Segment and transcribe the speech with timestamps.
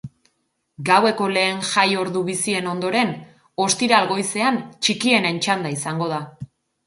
[0.87, 3.13] Gaueko lehen jai ordu bizien ondoren,
[3.67, 6.23] ostiral goizean txikienen txanda izango da.